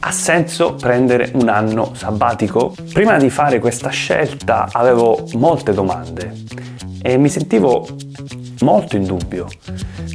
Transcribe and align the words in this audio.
Ha 0.00 0.12
senso 0.12 0.74
prendere 0.74 1.30
un 1.34 1.48
anno 1.48 1.92
sabbatico? 1.94 2.74
Prima 2.92 3.16
di 3.16 3.30
fare 3.30 3.58
questa 3.58 3.90
scelta 3.90 4.68
avevo 4.70 5.26
molte 5.34 5.72
domande 5.72 6.44
e 7.02 7.16
mi 7.16 7.28
sentivo 7.28 7.86
molto 8.60 8.96
in 8.96 9.04
dubbio 9.04 9.48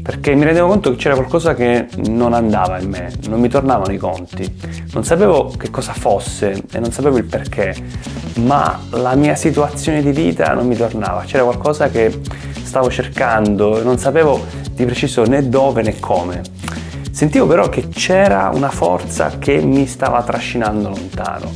perché 0.01 0.33
mi 0.33 0.43
rendevo 0.45 0.67
conto 0.67 0.91
che 0.91 0.95
c'era 0.97 1.15
qualcosa 1.15 1.53
che 1.53 1.87
non 2.07 2.33
andava 2.33 2.79
in 2.79 2.89
me, 2.89 3.13
non 3.27 3.39
mi 3.39 3.49
tornavano 3.49 3.91
i 3.93 3.97
conti, 3.97 4.51
non 4.93 5.03
sapevo 5.03 5.53
che 5.57 5.69
cosa 5.69 5.93
fosse 5.93 6.63
e 6.71 6.79
non 6.79 6.91
sapevo 6.91 7.17
il 7.17 7.25
perché, 7.25 7.75
ma 8.37 8.79
la 8.91 9.15
mia 9.15 9.35
situazione 9.35 10.01
di 10.01 10.11
vita 10.11 10.53
non 10.53 10.67
mi 10.67 10.75
tornava, 10.75 11.23
c'era 11.25 11.43
qualcosa 11.43 11.89
che 11.89 12.19
stavo 12.63 12.89
cercando 12.89 13.79
e 13.79 13.83
non 13.83 13.97
sapevo 13.99 14.43
di 14.71 14.85
preciso 14.85 15.23
né 15.25 15.47
dove 15.47 15.81
né 15.83 15.99
come. 15.99 16.41
Sentivo 17.11 17.45
però 17.45 17.69
che 17.69 17.89
c'era 17.89 18.49
una 18.53 18.69
forza 18.69 19.37
che 19.37 19.61
mi 19.61 19.85
stava 19.85 20.23
trascinando 20.23 20.89
lontano. 20.89 21.51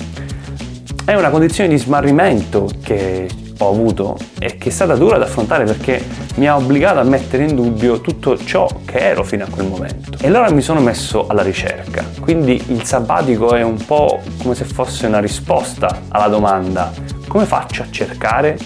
È 1.03 1.13
una 1.15 1.29
condizione 1.29 1.69
di 1.69 1.77
smarrimento 1.77 2.69
che 2.83 3.27
ho 3.57 3.69
avuto 3.69 4.17
e 4.37 4.57
che 4.57 4.69
è 4.69 4.71
stata 4.71 4.95
dura 4.95 5.17
da 5.17 5.25
affrontare 5.25 5.63
perché 5.63 6.03
mi 6.35 6.47
ha 6.47 6.57
obbligato 6.57 6.99
a 6.99 7.03
mettere 7.03 7.45
in 7.45 7.55
dubbio 7.55 8.01
tutto 8.01 8.37
ciò 8.37 8.67
che 8.85 8.97
ero 8.97 9.23
fino 9.23 9.45
a 9.45 9.47
quel 9.47 9.67
momento. 9.67 10.17
E 10.19 10.27
allora 10.27 10.51
mi 10.51 10.61
sono 10.61 10.81
messo 10.81 11.27
alla 11.27 11.41
ricerca. 11.41 12.03
Quindi 12.19 12.61
il 12.67 12.83
sabbatico 12.83 13.55
è 13.55 13.63
un 13.63 13.77
po' 13.85 14.21
come 14.41 14.55
se 14.55 14.65
fosse 14.65 15.07
una 15.07 15.19
risposta 15.19 16.01
alla 16.09 16.27
domanda 16.27 16.91
come 17.35 17.47
faccio 17.47 17.81
a 17.81 17.87
cercare? 17.89 18.57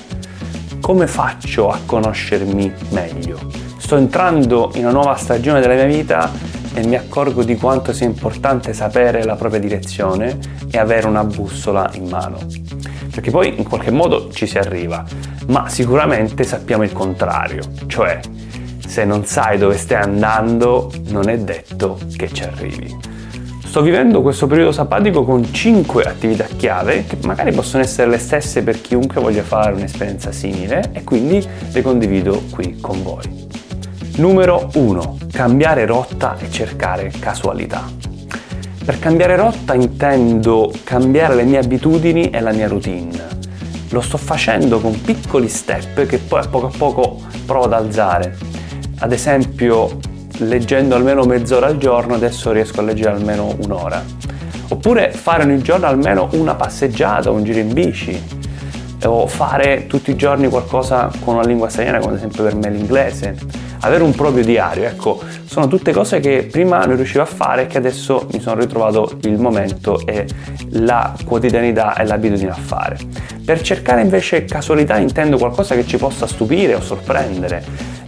Come 0.79 1.07
faccio 1.07 1.71
a 1.71 1.79
conoscermi 1.83 2.71
meglio? 2.89 3.39
Sto 3.77 3.95
entrando 3.95 4.69
in 4.75 4.83
una 4.83 4.91
nuova 4.91 5.15
stagione 5.15 5.59
della 5.59 5.73
mia 5.73 5.85
vita 5.85 6.31
e 6.73 6.85
mi 6.85 6.95
accorgo 6.95 7.43
di 7.43 7.55
quanto 7.55 7.93
sia 7.93 8.05
importante 8.05 8.73
sapere 8.73 9.23
la 9.23 9.35
propria 9.35 9.59
direzione 9.59 10.37
e 10.69 10.77
avere 10.77 11.07
una 11.07 11.23
bussola 11.23 11.89
in 11.93 12.07
mano 12.07 12.37
perché 13.19 13.31
poi 13.31 13.57
in 13.57 13.67
qualche 13.67 13.91
modo 13.91 14.29
ci 14.31 14.47
si 14.47 14.57
arriva, 14.57 15.03
ma 15.47 15.67
sicuramente 15.67 16.43
sappiamo 16.43 16.83
il 16.83 16.93
contrario, 16.93 17.61
cioè 17.87 18.19
se 18.85 19.03
non 19.03 19.25
sai 19.25 19.57
dove 19.57 19.77
stai 19.77 20.01
andando 20.01 20.91
non 21.09 21.27
è 21.27 21.37
detto 21.37 21.99
che 22.15 22.31
ci 22.31 22.43
arrivi. 22.43 22.97
Sto 23.65 23.81
vivendo 23.81 24.21
questo 24.21 24.47
periodo 24.47 24.71
sabbatico 24.71 25.23
con 25.23 25.53
5 25.53 26.03
attività 26.03 26.45
chiave 26.45 27.05
che 27.05 27.17
magari 27.23 27.51
possono 27.51 27.83
essere 27.83 28.09
le 28.09 28.17
stesse 28.17 28.63
per 28.63 28.81
chiunque 28.81 29.21
voglia 29.21 29.43
fare 29.43 29.73
un'esperienza 29.73 30.31
simile 30.31 30.89
e 30.93 31.03
quindi 31.03 31.45
le 31.71 31.81
condivido 31.81 32.41
qui 32.49 32.77
con 32.79 33.03
voi. 33.03 33.48
Numero 34.19 34.69
1. 34.73 35.17
Cambiare 35.31 35.85
rotta 35.85 36.35
e 36.37 36.51
cercare 36.51 37.09
casualità. 37.21 37.85
Per 38.83 38.99
cambiare 38.99 39.37
rotta 39.37 39.73
intendo 39.75 40.73
cambiare 40.83 41.35
le 41.35 41.43
mie 41.43 41.59
abitudini 41.59 42.29
e 42.29 42.41
la 42.41 42.51
mia 42.51 42.67
routine. 42.67 43.17
Lo 43.91 44.01
sto 44.01 44.17
facendo 44.17 44.81
con 44.81 44.99
piccoli 44.99 45.47
step 45.47 46.05
che 46.05 46.17
poi 46.17 46.41
a 46.41 46.47
poco 46.49 46.65
a 46.65 46.71
poco 46.77 47.21
provo 47.45 47.63
ad 47.63 47.71
alzare. 47.71 48.37
Ad 48.97 49.13
esempio, 49.13 49.99
leggendo 50.39 50.95
almeno 50.95 51.23
mezz'ora 51.23 51.67
al 51.67 51.77
giorno, 51.77 52.15
adesso 52.15 52.51
riesco 52.51 52.81
a 52.81 52.83
leggere 52.83 53.15
almeno 53.15 53.55
un'ora. 53.63 54.03
Oppure 54.67 55.13
fare 55.13 55.43
ogni 55.43 55.61
giorno 55.61 55.85
almeno 55.85 56.27
una 56.33 56.55
passeggiata, 56.55 57.31
un 57.31 57.45
giro 57.45 57.59
in 57.59 57.71
bici. 57.71 58.21
O 59.05 59.27
fare 59.27 59.87
tutti 59.87 60.11
i 60.11 60.17
giorni 60.17 60.49
qualcosa 60.49 61.09
con 61.23 61.35
una 61.35 61.45
lingua 61.45 61.69
straniera, 61.69 61.99
come 61.99 62.11
ad 62.11 62.17
esempio 62.17 62.43
per 62.43 62.55
me 62.55 62.69
l'inglese 62.69 63.58
avere 63.81 64.03
un 64.03 64.13
proprio 64.13 64.43
diario, 64.43 64.85
ecco, 64.85 65.21
sono 65.45 65.67
tutte 65.67 65.91
cose 65.91 66.19
che 66.19 66.47
prima 66.49 66.83
non 66.85 66.95
riuscivo 66.95 67.21
a 67.21 67.25
fare 67.25 67.63
e 67.63 67.67
che 67.67 67.77
adesso 67.77 68.27
mi 68.31 68.39
sono 68.39 68.59
ritrovato 68.59 69.17
il 69.23 69.37
momento 69.39 70.05
e 70.05 70.27
la 70.71 71.15
quotidianità 71.25 71.95
e 71.95 72.05
l'abitudine 72.05 72.51
a 72.51 72.55
fare. 72.55 72.97
Per 73.43 73.61
cercare 73.61 74.01
invece 74.01 74.45
casualità 74.45 74.97
intendo 74.97 75.37
qualcosa 75.37 75.75
che 75.75 75.85
ci 75.85 75.97
possa 75.97 76.27
stupire 76.27 76.75
o 76.75 76.81
sorprendere. 76.81 77.63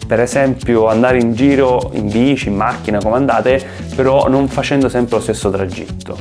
Per 0.06 0.20
esempio 0.20 0.88
andare 0.88 1.20
in 1.20 1.34
giro 1.34 1.90
in 1.94 2.10
bici, 2.10 2.50
in 2.50 2.56
macchina, 2.56 3.00
come 3.00 3.16
andate, 3.16 3.64
però 3.96 4.28
non 4.28 4.50
facendo 4.50 4.90
sempre 4.90 5.16
lo 5.16 5.22
stesso 5.22 5.50
tragitto. 5.50 6.18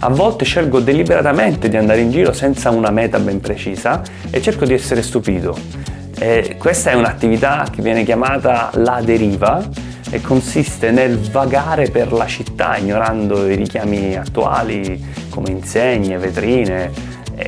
A 0.00 0.08
volte 0.08 0.44
scelgo 0.44 0.80
deliberatamente 0.80 1.68
di 1.68 1.76
andare 1.76 2.00
in 2.00 2.10
giro 2.10 2.32
senza 2.32 2.70
una 2.70 2.90
meta 2.90 3.18
ben 3.18 3.40
precisa 3.40 4.02
e 4.30 4.40
cerco 4.40 4.64
di 4.64 4.72
essere 4.72 5.02
stupito 5.02 5.86
e 6.18 6.56
questa 6.58 6.90
è 6.90 6.94
un'attività 6.94 7.66
che 7.70 7.82
viene 7.82 8.04
chiamata 8.04 8.70
la 8.74 9.00
deriva 9.02 9.66
e 10.10 10.20
consiste 10.20 10.90
nel 10.90 11.18
vagare 11.18 11.90
per 11.90 12.12
la 12.12 12.26
città 12.26 12.76
ignorando 12.76 13.48
i 13.48 13.54
richiami 13.54 14.16
attuali 14.16 15.04
come 15.28 15.50
insegne, 15.50 16.16
vetrine, 16.16 16.90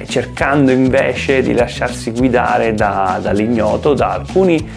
cercando 0.07 0.71
invece 0.71 1.41
di 1.41 1.55
lasciarsi 1.55 2.11
guidare 2.11 2.75
da, 2.75 3.19
dall'ignoto, 3.23 3.95
da 3.95 4.13
alcuni 4.13 4.69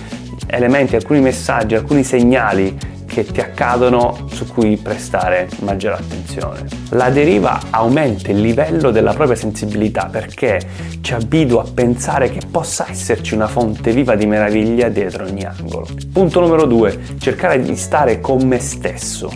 elementi, 0.47 0.95
alcuni 0.95 1.19
messaggi, 1.19 1.75
alcuni 1.75 2.03
segnali 2.03 2.77
che 3.11 3.25
ti 3.25 3.41
accadono 3.41 4.27
su 4.31 4.47
cui 4.47 4.77
prestare 4.77 5.49
maggiore 5.59 5.95
attenzione. 5.95 6.65
La 6.91 7.09
deriva 7.09 7.59
aumenta 7.69 8.31
il 8.31 8.39
livello 8.39 8.89
della 8.89 9.13
propria 9.13 9.35
sensibilità 9.35 10.07
perché 10.09 10.61
ci 11.01 11.13
abitua 11.13 11.63
a 11.63 11.67
pensare 11.73 12.29
che 12.29 12.39
possa 12.49 12.89
esserci 12.89 13.33
una 13.33 13.47
fonte 13.47 13.91
viva 13.91 14.15
di 14.15 14.25
meraviglia 14.25 14.87
dietro 14.87 15.25
ogni 15.25 15.43
angolo. 15.43 15.85
Punto 16.13 16.39
numero 16.39 16.65
due, 16.65 16.97
cercare 17.19 17.61
di 17.61 17.75
stare 17.75 18.21
con 18.21 18.47
me 18.47 18.59
stesso. 18.59 19.29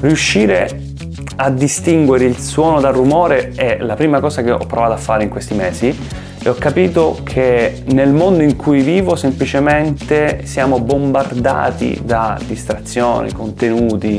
Riuscire 0.00 0.88
a 1.36 1.50
distinguere 1.50 2.24
il 2.24 2.38
suono 2.38 2.80
dal 2.80 2.94
rumore 2.94 3.52
è 3.54 3.76
la 3.80 3.96
prima 3.96 4.18
cosa 4.20 4.42
che 4.42 4.50
ho 4.50 4.64
provato 4.64 4.94
a 4.94 4.96
fare 4.96 5.24
in 5.24 5.28
questi 5.28 5.52
mesi 5.52 5.94
e 6.42 6.48
ho 6.48 6.54
capito 6.54 7.20
che 7.22 7.82
nel 7.86 8.12
mondo 8.12 8.42
in 8.42 8.56
cui 8.56 8.80
vivo 8.80 9.14
semplicemente 9.14 10.42
siamo 10.44 10.80
bombardati 10.80 12.00
da 12.02 12.38
distrazioni, 12.46 13.32
contenuti, 13.32 14.18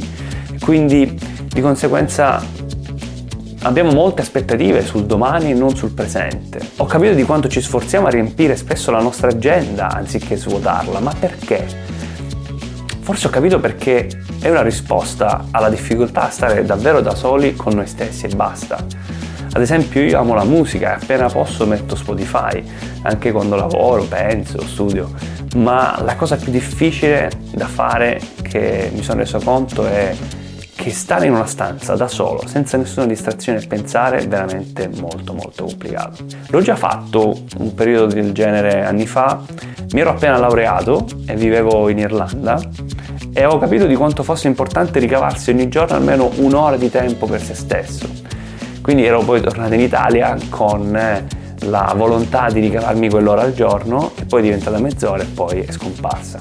quindi 0.59 1.18
di 1.48 1.62
conseguenza 1.62 2.42
abbiamo 3.64 3.92
molte 3.92 4.22
aspettative 4.22 4.86
sul 4.86 5.06
domani 5.06 5.52
e 5.52 5.54
non 5.54 5.76
sul 5.76 5.92
presente. 5.92 6.59
Ho 6.78 6.86
capito 6.86 7.14
di 7.14 7.24
quanto 7.24 7.48
ci 7.48 7.62
sforziamo 7.62 8.08
a 8.08 8.09
riempire 8.09 8.56
spesso 8.56 8.92
la 8.92 9.02
nostra 9.02 9.30
agenda 9.30 9.90
anziché 9.90 10.38
svuotarla, 10.38 11.00
ma 11.00 11.14
perché? 11.18 11.66
Forse 13.02 13.28
ho 13.28 13.30
capito 13.32 13.59
perché 13.59 14.08
è 14.40 14.50
una 14.50 14.62
risposta 14.62 15.48
alla 15.52 15.70
difficoltà 15.70 16.28
a 16.28 16.30
stare 16.30 16.64
davvero 16.66 17.02
da 17.02 17.16
soli 17.16 17.56
con 17.56 17.74
noi 17.74 17.88
stessi 17.88 18.28
e 18.28 18.36
basta. 18.36 18.86
Ad 19.54 19.62
esempio 19.62 20.02
io 20.02 20.18
amo 20.18 20.34
la 20.34 20.46
musica 20.46 20.92
e 20.92 21.04
appena 21.04 21.28
posso 21.28 21.66
metto 21.66 21.98
Spotify, 21.98 22.64
anche 23.02 23.34
quando 23.34 23.58
lavoro, 23.58 24.04
penso, 24.04 24.66
studio, 24.66 25.12
ma 25.56 26.00
la 26.04 26.16
cosa 26.16 26.38
più 26.38 26.52
difficile 26.52 27.30
da 27.54 27.68
fare 27.68 28.22
che 28.42 28.90
mi 28.94 29.04
sono 29.04 29.20
reso 29.20 29.40
conto 29.40 29.86
è 29.86 30.16
che 30.74 30.90
stare 30.92 31.26
in 31.26 31.34
una 31.34 31.46
stanza 31.46 31.96
da 31.96 32.08
solo, 32.08 32.48
senza 32.48 32.78
nessuna 32.78 33.06
distrazione 33.06 33.60
e 33.60 33.68
pensare, 33.68 34.20
è 34.20 34.28
veramente 34.28 34.90
molto 35.00 35.34
molto 35.34 35.66
complicato. 35.66 36.24
L'ho 36.48 36.62
già 36.62 36.78
fatto 36.78 37.44
un 37.58 37.76
periodo 37.76 38.14
del 38.14 38.32
genere 38.32 38.86
anni 38.86 39.06
fa, 39.06 39.42
mi 39.92 40.00
ero 40.00 40.12
appena 40.12 40.38
laureato 40.38 41.06
e 41.28 41.36
vivevo 41.36 41.90
in 41.90 42.00
Irlanda 42.00 42.60
e 43.34 43.46
ho 43.46 43.58
capito 43.58 43.86
di 43.86 43.96
quanto 43.96 44.24
fosse 44.24 44.48
importante 44.48 44.98
ricavarsi 45.00 45.52
ogni 45.52 45.68
giorno 45.68 45.98
almeno 45.98 46.32
un'ora 46.38 46.78
di 46.78 46.90
tempo 46.90 47.28
per 47.28 47.42
se 47.42 47.54
stesso 47.54 48.22
quindi 48.81 49.06
ero 49.06 49.22
poi 49.22 49.42
tornato 49.42 49.74
in 49.74 49.81
Italia 49.81 50.36
con 50.50 50.96
eh, 50.96 51.25
la 51.66 51.94
volontà 51.96 52.50
di 52.50 52.59
ricavarmi 52.59 53.09
quell'ora 53.09 53.42
al 53.42 53.53
giorno 53.53 54.12
che 54.16 54.25
poi 54.25 54.40
è 54.40 54.44
diventata 54.44 54.80
mezz'ora 54.80 55.22
e 55.22 55.25
poi 55.25 55.62
è 55.62 55.72
scomparsa. 55.72 56.40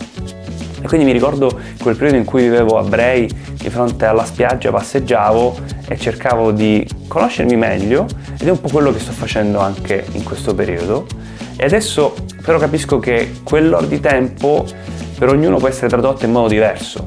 E 0.82 0.86
quindi 0.86 1.04
mi 1.04 1.12
ricordo 1.12 1.60
quel 1.82 1.94
periodo 1.94 2.16
in 2.16 2.24
cui 2.24 2.42
vivevo 2.42 2.78
a 2.78 2.82
Bray, 2.82 3.28
di 3.54 3.68
fronte 3.68 4.06
alla 4.06 4.24
spiaggia, 4.24 4.70
passeggiavo 4.70 5.58
e 5.86 5.98
cercavo 5.98 6.52
di 6.52 6.88
conoscermi 7.06 7.54
meglio 7.56 8.06
ed 8.38 8.48
è 8.48 8.50
un 8.50 8.60
po' 8.60 8.68
quello 8.70 8.90
che 8.90 8.98
sto 8.98 9.12
facendo 9.12 9.58
anche 9.58 10.06
in 10.12 10.24
questo 10.24 10.54
periodo. 10.54 11.06
E 11.56 11.64
adesso 11.64 12.14
però 12.42 12.58
capisco 12.58 12.98
che 12.98 13.32
quell'ora 13.42 13.84
di 13.84 14.00
tempo 14.00 14.64
per 15.18 15.28
ognuno 15.28 15.58
può 15.58 15.68
essere 15.68 15.88
tradotto 15.88 16.24
in 16.24 16.32
modo 16.32 16.48
diverso 16.48 17.04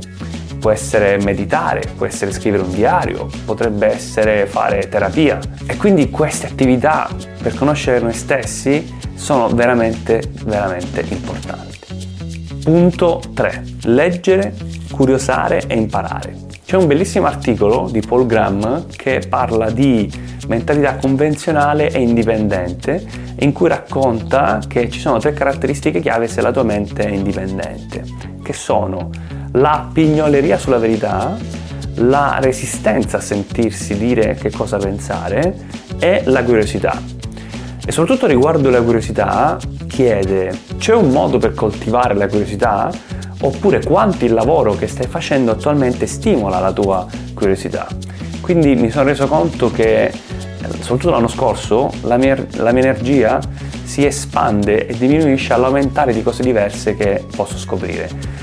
può 0.64 0.72
essere 0.72 1.18
meditare, 1.18 1.82
può 1.98 2.06
essere 2.06 2.32
scrivere 2.32 2.64
un 2.64 2.72
diario, 2.72 3.28
potrebbe 3.44 3.88
essere 3.88 4.46
fare 4.46 4.88
terapia. 4.88 5.38
E 5.68 5.76
quindi 5.76 6.10
queste 6.10 6.48
attività 6.48 7.10
per 7.42 7.54
conoscere 7.54 8.00
noi 8.00 8.14
stessi 8.14 8.96
sono 9.14 9.50
veramente, 9.50 10.24
veramente 10.46 11.04
importanti. 11.10 11.80
Punto 12.64 13.22
3. 13.34 13.64
Leggere, 13.84 14.56
curiosare 14.90 15.64
e 15.68 15.76
imparare. 15.76 16.34
C'è 16.66 16.78
un 16.78 16.88
bellissimo 16.88 17.28
articolo 17.28 17.90
di 17.92 18.00
Paul 18.00 18.26
Graham 18.26 18.86
che 18.88 19.22
parla 19.28 19.70
di 19.70 20.10
mentalità 20.48 20.96
convenzionale 20.96 21.92
e 21.92 22.00
indipendente 22.00 23.06
in 23.40 23.52
cui 23.52 23.68
racconta 23.68 24.62
che 24.66 24.90
ci 24.90 25.02
sono 25.02 25.20
tre 25.20 25.34
caratteristiche 25.34 26.00
chiave 26.00 26.30
se 26.30 26.40
la 26.40 26.54
tua 26.54 26.64
mente 26.64 27.04
è 27.04 27.10
indipendente, 27.10 28.06
che 28.42 28.54
sono 28.54 29.10
la 29.54 29.88
pignoleria 29.92 30.58
sulla 30.58 30.78
verità, 30.78 31.38
la 31.96 32.38
resistenza 32.42 33.18
a 33.18 33.22
sentirsi 33.22 33.98
dire 33.98 34.34
che 34.34 34.50
cosa 34.50 34.78
pensare 34.78 35.56
e 36.00 36.24
la 36.26 36.44
curiosità. 36.44 37.00
E 37.86 37.92
soprattutto 37.92 38.26
riguardo 38.26 38.70
la 38.70 38.82
curiosità 38.82 39.58
chiede, 39.88 40.58
c'è 40.78 40.96
un 40.96 41.10
modo 41.10 41.38
per 41.38 41.54
coltivare 41.54 42.16
la 42.16 42.28
curiosità? 42.28 42.92
Oppure 43.42 43.84
quanto 43.84 44.26
il 44.26 44.34
lavoro 44.34 44.74
che 44.74 44.88
stai 44.88 45.06
facendo 45.08 45.52
attualmente 45.52 46.08
stimola 46.08 46.60
la 46.60 46.72
tua 46.72 47.06
curiosità? 47.34 47.88
Quindi 48.42 48.76
mi 48.76 48.90
sono 48.90 49.06
reso 49.06 49.28
conto 49.28 49.70
che, 49.70 50.12
soprattutto 50.80 51.12
l'anno 51.12 51.28
scorso, 51.28 51.92
la 52.04 52.18
mia, 52.18 52.36
la 52.54 52.72
mia 52.72 52.84
energia 52.84 53.40
si 53.84 54.06
espande 54.06 54.88
e 54.88 54.98
diminuisce 54.98 55.54
all'aumentare 55.54 56.14
di 56.14 56.24
cose 56.24 56.42
diverse 56.42 56.96
che 56.96 57.24
posso 57.36 57.58
scoprire. 57.58 58.43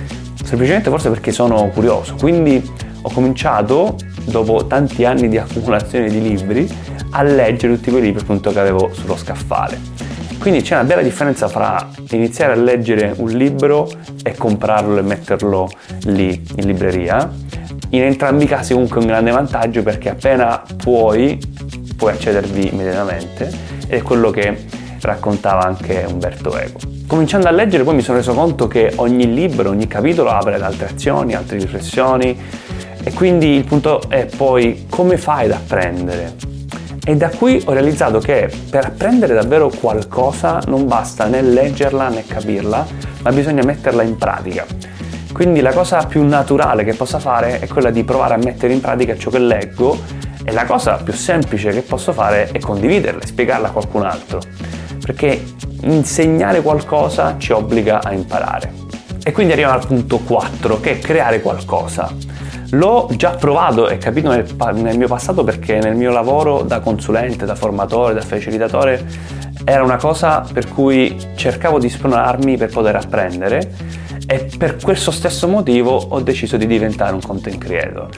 Semplicemente 0.51 0.91
forse 0.91 1.11
perché 1.11 1.31
sono 1.31 1.71
curioso. 1.73 2.17
Quindi 2.19 2.61
ho 3.03 3.11
cominciato, 3.13 3.95
dopo 4.25 4.67
tanti 4.67 5.05
anni 5.05 5.29
di 5.29 5.39
accumulazione 5.39 6.09
di 6.09 6.21
libri, 6.21 6.69
a 7.11 7.23
leggere 7.23 7.77
tutti 7.77 7.89
quei 7.91 8.03
libri 8.03 8.21
appunto 8.21 8.51
che 8.51 8.59
avevo 8.59 8.91
sullo 8.93 9.17
scaffale. 9.17 9.79
Quindi 10.41 10.63
c'è 10.63 10.75
una 10.75 10.83
bella 10.83 11.03
differenza 11.03 11.47
fra 11.47 11.89
iniziare 12.11 12.55
a 12.55 12.57
leggere 12.57 13.15
un 13.19 13.31
libro 13.31 13.89
e 14.25 14.35
comprarlo 14.35 14.99
e 14.99 15.03
metterlo 15.03 15.71
lì 16.07 16.43
in 16.57 16.67
libreria. 16.67 17.31
In 17.91 18.03
entrambi 18.03 18.43
i 18.43 18.47
casi 18.49 18.73
comunque 18.73 18.97
è 18.97 19.01
un 19.03 19.07
grande 19.07 19.31
vantaggio 19.31 19.85
perché 19.85 20.09
appena 20.09 20.65
puoi, 20.79 21.39
puoi 21.97 22.11
accedervi 22.11 22.71
immediatamente 22.73 23.53
ed 23.87 24.01
è 24.01 24.03
quello 24.03 24.31
che 24.31 24.67
raccontava 25.01 25.63
anche 25.63 26.05
Umberto 26.09 26.57
Eco. 26.57 26.79
Cominciando 27.07 27.49
a 27.49 27.51
leggere 27.51 27.83
poi 27.83 27.95
mi 27.95 28.03
sono 28.03 28.19
reso 28.19 28.35
conto 28.35 28.69
che 28.69 28.93
ogni 28.97 29.33
libro, 29.33 29.71
ogni 29.71 29.87
capitolo 29.89 30.31
apre 30.31 30.55
ad 30.55 30.63
altre 30.63 30.87
azioni, 30.87 31.35
altre 31.35 31.59
riflessioni 31.59 32.39
e 33.03 33.13
quindi 33.13 33.57
il 33.57 33.65
punto 33.65 34.03
è 34.09 34.27
poi 34.27 34.87
come 34.89 35.17
fai 35.17 35.47
ad 35.47 35.53
apprendere? 35.53 36.35
E 37.03 37.17
da 37.17 37.31
qui 37.31 37.61
ho 37.65 37.73
realizzato 37.73 38.21
che 38.21 38.49
per 38.69 38.85
apprendere 38.85 39.35
davvero 39.35 39.71
qualcosa 39.71 40.61
non 40.67 40.87
basta 40.87 41.25
né 41.25 41.43
leggerla 41.43 42.09
né 42.09 42.25
capirla, 42.27 42.87
ma 43.23 43.33
bisogna 43.33 43.65
metterla 43.65 44.03
in 44.03 44.17
pratica. 44.17 44.65
Quindi 45.33 45.61
la 45.63 45.73
cosa 45.73 46.05
più 46.05 46.23
naturale 46.23 46.85
che 46.85 46.95
possa 46.95 47.19
fare 47.19 47.59
è 47.59 47.67
quella 47.67 47.91
di 47.91 48.05
provare 48.05 48.35
a 48.35 48.37
mettere 48.37 48.73
in 48.73 48.81
pratica 48.81 49.17
ciò 49.17 49.31
che 49.31 49.39
leggo 49.39 49.99
e 50.45 50.53
la 50.53 50.67
cosa 50.67 50.97
più 50.97 51.13
semplice 51.13 51.71
che 51.71 51.81
posso 51.81 52.13
fare 52.13 52.51
è 52.53 52.59
condividerla 52.59 53.23
e 53.23 53.27
spiegarla 53.27 53.69
a 53.69 53.71
qualcun 53.71 54.05
altro 54.05 54.41
perché 55.01 55.43
insegnare 55.83 56.61
qualcosa 56.63 57.37
ci 57.39 57.53
obbliga 57.53 58.03
a 58.03 58.13
imparare. 58.13 58.73
E 59.23 59.33
quindi 59.33 59.53
arriviamo 59.53 59.77
al 59.77 59.87
punto 59.87 60.19
4, 60.19 60.81
che 60.81 60.93
è 60.93 60.99
creare 60.99 61.41
qualcosa. 61.41 62.13
L'ho 62.71 63.11
già 63.17 63.31
provato 63.31 63.89
e 63.89 63.99
capito 63.99 64.31
nel, 64.31 64.47
nel, 64.75 64.97
mio 64.97 65.09
passato 65.09 65.43
perché 65.43 65.79
nel 65.79 65.97
mio 65.97 66.13
lavoro 66.13 66.63
da 66.63 66.81
consulente, 66.81 67.45
da 67.45 67.57
formatore, 67.57 68.15
da 68.15 68.21
facilitatore 68.21 69.05
era 69.65 69.83
una 69.83 69.97
cosa 69.97 70.45
per 70.53 70.69
cui 70.69 71.17
cercavo 71.35 71.79
di 71.79 71.89
spronarmi 71.89 72.57
per 72.57 72.71
poter 72.71 72.97
apprendere 72.97 73.73
e 74.27 74.49
per 74.57 74.77
questo 74.77 75.11
stesso 75.11 75.49
motivo 75.49 75.97
ho 75.97 76.21
deciso 76.21 76.57
di 76.57 76.67
diventare 76.67 77.13
un 77.13 77.21
content 77.21 77.59
creator 77.59 78.09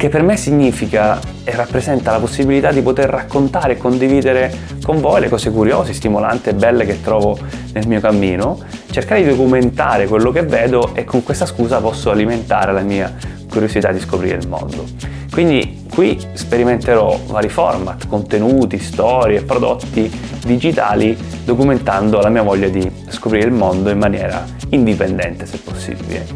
che 0.00 0.08
per 0.08 0.22
me 0.22 0.38
significa 0.38 1.20
e 1.44 1.54
rappresenta 1.54 2.10
la 2.10 2.20
possibilità 2.20 2.72
di 2.72 2.80
poter 2.80 3.10
raccontare 3.10 3.74
e 3.74 3.76
condividere 3.76 4.50
con 4.82 4.98
voi 4.98 5.20
le 5.20 5.28
cose 5.28 5.50
curiose, 5.50 5.92
stimolanti 5.92 6.48
e 6.48 6.54
belle 6.54 6.86
che 6.86 7.02
trovo 7.02 7.38
nel 7.74 7.86
mio 7.86 8.00
cammino, 8.00 8.58
cercare 8.90 9.22
di 9.22 9.28
documentare 9.28 10.06
quello 10.06 10.32
che 10.32 10.40
vedo 10.40 10.94
e 10.94 11.04
con 11.04 11.22
questa 11.22 11.44
scusa 11.44 11.82
posso 11.82 12.10
alimentare 12.10 12.72
la 12.72 12.80
mia 12.80 13.14
curiosità 13.50 13.92
di 13.92 14.00
scoprire 14.00 14.38
il 14.38 14.48
mondo. 14.48 14.86
Quindi 15.30 15.84
qui 15.92 16.18
sperimenterò 16.32 17.20
vari 17.26 17.50
format, 17.50 18.08
contenuti, 18.08 18.78
storie, 18.78 19.42
prodotti 19.42 20.10
digitali 20.46 21.14
documentando 21.44 22.20
la 22.22 22.30
mia 22.30 22.42
voglia 22.42 22.68
di 22.68 22.90
scoprire 23.08 23.44
il 23.44 23.52
mondo 23.52 23.90
in 23.90 23.98
maniera 23.98 24.46
indipendente 24.70 25.44
se 25.44 25.58
possibile. 25.58 26.26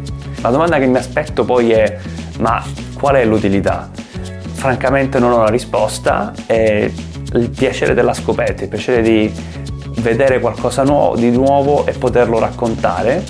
La 0.41 0.51
domanda 0.51 0.77
che 0.77 0.85
mi 0.85 0.97
aspetto 0.97 1.43
poi 1.43 1.71
è 1.71 1.97
ma 2.37 2.63
qual 3.05 3.17
è 3.17 3.25
l'utilità? 3.25 3.87
Francamente 4.53 5.19
non 5.19 5.31
ho 5.31 5.43
la 5.43 5.51
risposta, 5.51 6.33
è 6.47 6.89
il 7.33 7.49
piacere 7.51 7.93
della 7.93 8.15
scoperta, 8.15 8.63
il 8.63 8.67
piacere 8.67 9.03
di 9.03 9.31
vedere 9.97 10.39
qualcosa 10.39 10.81
nuovo, 10.81 11.15
di 11.15 11.29
nuovo 11.29 11.85
e 11.85 11.91
poterlo 11.91 12.39
raccontare 12.39 13.23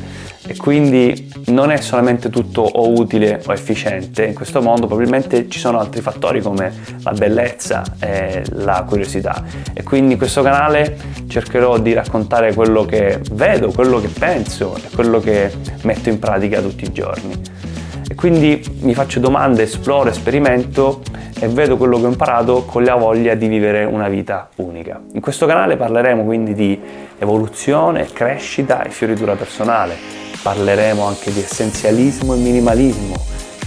e 0.48 0.56
quindi 0.56 1.30
non 1.48 1.72
è 1.72 1.82
solamente 1.82 2.30
tutto 2.30 2.62
o 2.62 2.98
utile 2.98 3.44
o 3.46 3.52
efficiente, 3.52 4.24
in 4.24 4.34
questo 4.34 4.62
mondo 4.62 4.88
probabilmente 4.88 5.50
ci 5.50 5.60
sono 5.60 5.78
altri 5.78 6.00
fattori 6.00 6.40
come 6.40 6.72
la 7.04 7.12
bellezza 7.12 7.84
e 8.00 8.46
la 8.52 8.86
curiosità 8.88 9.44
e 9.74 9.84
quindi 9.84 10.14
in 10.14 10.18
questo 10.18 10.42
canale 10.42 10.96
cercherò 11.28 11.80
di 11.80 11.92
raccontare 11.92 12.54
quello 12.54 12.86
che 12.86 13.20
vedo, 13.34 13.74
quello 13.74 14.00
che 14.00 14.08
penso 14.08 14.78
e 14.78 14.96
quello 14.96 15.20
che 15.20 15.52
metto 15.82 16.08
in 16.08 16.18
pratica 16.18 16.62
tutti 16.62 16.86
i 16.86 16.94
giorni. 16.94 17.65
E 18.08 18.14
quindi 18.14 18.64
mi 18.82 18.94
faccio 18.94 19.20
domande, 19.20 19.64
esploro, 19.64 20.14
sperimento 20.14 21.02
e 21.40 21.48
vedo 21.48 21.76
quello 21.76 21.98
che 21.98 22.06
ho 22.06 22.10
imparato 22.10 22.64
con 22.64 22.84
la 22.84 22.94
voglia 22.94 23.34
di 23.34 23.48
vivere 23.48 23.84
una 23.84 24.08
vita 24.08 24.48
unica. 24.58 25.02
In 25.14 25.22
questo 25.22 25.48
canale 25.48 25.76
parleremo 25.76 26.24
quindi 26.24 26.54
di 26.54 26.80
evoluzione, 27.18 28.06
crescita 28.14 28.84
e 28.84 28.92
fioritura 28.92 29.34
personale. 29.34 29.96
Parleremo 30.42 31.04
anche 31.04 31.34
di 31.34 31.40
essenzialismo 31.40 32.36
e 32.36 32.38
minimalismo. 32.38 33.16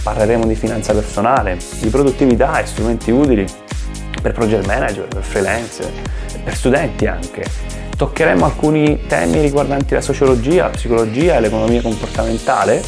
Parleremo 0.01 0.45
di 0.45 0.55
finanza 0.55 0.93
personale, 0.93 1.57
di 1.81 1.89
produttività 1.89 2.61
e 2.61 2.65
strumenti 2.65 3.11
utili 3.11 3.45
per 4.21 4.31
project 4.31 4.65
manager, 4.65 5.07
per 5.07 5.23
freelance, 5.23 5.91
per 6.41 6.55
studenti 6.55 7.05
anche. 7.05 7.43
Toccheremo 7.97 8.45
alcuni 8.45 9.01
temi 9.05 9.41
riguardanti 9.41 9.93
la 9.93 10.01
sociologia, 10.01 10.63
la 10.63 10.69
psicologia 10.69 11.35
e 11.35 11.41
l'economia 11.41 11.81
comportamentale 11.81 12.81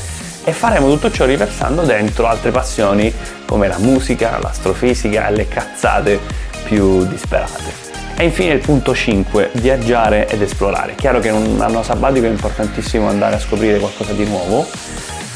e 0.44 0.52
faremo 0.52 0.90
tutto 0.90 1.12
ciò 1.12 1.26
riversando 1.26 1.84
dentro 1.84 2.28
altre 2.28 2.52
passioni 2.52 3.14
come 3.46 3.68
la 3.68 3.78
musica, 3.78 4.40
l'astrofisica 4.42 5.28
e 5.28 5.32
le 5.32 5.48
cazzate 5.48 6.20
più 6.64 7.06
disperate. 7.06 7.90
E 8.16 8.26
infine 8.26 8.54
il 8.54 8.60
punto 8.60 8.94
5, 8.94 9.52
viaggiare 9.54 10.28
ed 10.28 10.42
esplorare. 10.42 10.96
Chiaro 10.96 11.20
che 11.20 11.30
in 11.30 11.36
un 11.36 11.62
anno 11.62 11.82
sabbatico 11.82 12.26
è 12.26 12.30
importantissimo 12.30 13.10
andare 13.10 13.36
a 13.36 13.40
scoprire 13.40 13.80
qualcosa 13.80 14.14
di 14.14 14.26
nuovo 14.26 14.68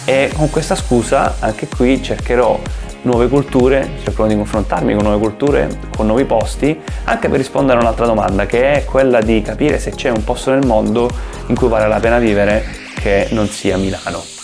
e 0.05 0.31
con 0.35 0.49
questa 0.49 0.75
scusa 0.75 1.37
anche 1.39 1.67
qui 1.67 2.01
cercherò 2.03 2.59
nuove 3.01 3.27
culture, 3.27 3.89
cercherò 4.03 4.27
di 4.27 4.35
confrontarmi 4.35 4.93
con 4.93 5.03
nuove 5.03 5.19
culture, 5.19 5.79
con 5.95 6.05
nuovi 6.05 6.25
posti, 6.25 6.79
anche 7.05 7.27
per 7.27 7.37
rispondere 7.37 7.79
a 7.79 7.81
un'altra 7.81 8.05
domanda 8.05 8.45
che 8.45 8.73
è 8.73 8.85
quella 8.85 9.21
di 9.21 9.41
capire 9.41 9.79
se 9.79 9.91
c'è 9.91 10.09
un 10.09 10.23
posto 10.23 10.51
nel 10.51 10.65
mondo 10.65 11.09
in 11.47 11.55
cui 11.55 11.67
vale 11.67 11.87
la 11.87 11.99
pena 11.99 12.19
vivere 12.19 12.65
che 12.99 13.27
non 13.31 13.47
sia 13.47 13.77
Milano. 13.77 14.34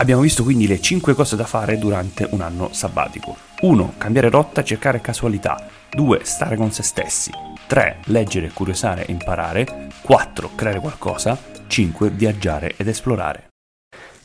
Abbiamo 0.00 0.22
visto 0.22 0.44
quindi 0.44 0.66
le 0.66 0.80
5 0.80 1.12
cose 1.12 1.36
da 1.36 1.44
fare 1.44 1.76
durante 1.76 2.26
un 2.30 2.40
anno 2.40 2.70
sabbatico. 2.72 3.36
1. 3.60 3.92
Cambiare 3.98 4.30
rotta 4.30 4.62
e 4.62 4.64
cercare 4.64 5.02
casualità. 5.02 5.62
2. 5.90 6.20
Stare 6.22 6.56
con 6.56 6.72
se 6.72 6.82
stessi. 6.82 7.30
3. 7.66 7.98
Leggere, 8.04 8.50
curiosare 8.50 9.04
e 9.04 9.12
imparare. 9.12 9.88
4. 10.00 10.52
Creare 10.54 10.80
qualcosa. 10.80 11.36
5. 11.66 12.08
Viaggiare 12.08 12.72
ed 12.78 12.88
esplorare. 12.88 13.48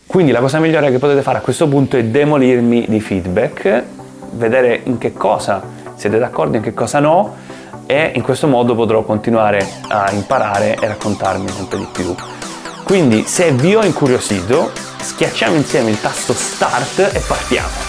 Quindi 0.06 0.32
la 0.32 0.40
cosa 0.40 0.60
migliore 0.60 0.92
che 0.92 0.98
potete 0.98 1.22
fare 1.22 1.40
a 1.40 1.42
questo 1.42 1.68
punto 1.68 1.98
è 1.98 2.06
demolirmi 2.06 2.86
di 2.88 3.02
feedback, 3.02 3.84
vedere 4.32 4.80
in 4.86 4.98
che 4.98 5.12
cosa 5.12 5.62
siete 5.96 6.18
d'accordo, 6.18 6.56
in 6.56 6.64
che 6.64 6.74
cosa 6.74 7.02
no 7.02 7.36
e 7.86 8.14
in 8.16 8.22
questo 8.22 8.48
modo 8.48 8.76
potrò 8.76 9.04
continuare 9.04 9.68
a 9.90 10.10
imparare 10.14 10.76
e 10.76 10.88
raccontarmi 10.88 11.50
sempre 11.50 11.80
di 11.80 11.88
più. 11.92 12.16
Quindi 12.86 13.24
se 13.26 13.52
vi 13.52 13.74
ho 13.74 13.84
incuriosito 13.84 14.72
schiacciamo 15.02 15.56
insieme 15.56 15.90
il 15.90 16.00
tasto 16.00 16.34
start 16.34 17.00
e 17.14 17.20
partiamo. 17.20 17.85